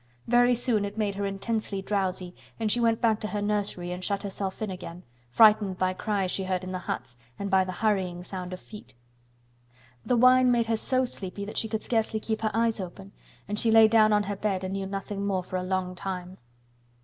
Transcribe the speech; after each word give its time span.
Very 0.25 0.55
soon 0.55 0.83
it 0.83 0.97
made 0.97 1.13
her 1.13 1.27
intensely 1.27 1.79
drowsy, 1.83 2.33
and 2.59 2.71
she 2.71 2.79
went 2.79 3.01
back 3.01 3.19
to 3.19 3.27
her 3.27 3.39
nursery 3.39 3.91
and 3.91 4.03
shut 4.03 4.23
herself 4.23 4.59
in 4.59 4.71
again, 4.71 5.03
frightened 5.29 5.77
by 5.77 5.93
cries 5.93 6.31
she 6.31 6.45
heard 6.45 6.63
in 6.63 6.71
the 6.71 6.79
huts 6.79 7.17
and 7.37 7.51
by 7.51 7.63
the 7.63 7.71
hurrying 7.85 8.23
sound 8.23 8.51
of 8.51 8.59
feet. 8.59 8.95
The 10.03 10.17
wine 10.17 10.49
made 10.51 10.65
her 10.65 10.77
so 10.77 11.05
sleepy 11.05 11.45
that 11.45 11.59
she 11.59 11.67
could 11.69 11.83
scarcely 11.83 12.19
keep 12.19 12.41
her 12.41 12.49
eyes 12.51 12.79
open 12.79 13.11
and 13.47 13.59
she 13.59 13.69
lay 13.69 13.87
down 13.87 14.11
on 14.11 14.23
her 14.23 14.35
bed 14.35 14.63
and 14.63 14.73
knew 14.73 14.87
nothing 14.87 15.23
more 15.23 15.43
for 15.43 15.57
a 15.57 15.63
long 15.63 15.93
time. 15.93 16.39